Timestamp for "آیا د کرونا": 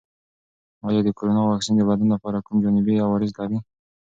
0.87-1.41